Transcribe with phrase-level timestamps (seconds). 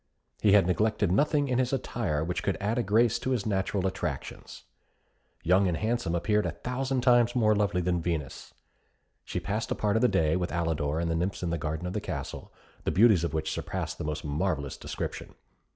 [0.41, 3.85] He had neglected nothing in his attire which could add a grace to his natural
[3.85, 4.63] attractions.
[5.43, 8.51] Young and Handsome appeared a thousand times more lovely than Venus.
[9.23, 11.85] She passed a part of the day with Alidor and the nymphs in the garden
[11.85, 12.51] of the castle,
[12.83, 15.35] the beauties of which surpassed the most marvellous description.